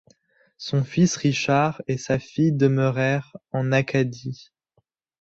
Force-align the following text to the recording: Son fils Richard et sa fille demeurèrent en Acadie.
Son 0.57 0.83
fils 0.83 1.15
Richard 1.15 1.83
et 1.87 1.99
sa 1.99 2.17
fille 2.17 2.51
demeurèrent 2.53 3.37
en 3.51 3.71
Acadie. 3.71 4.49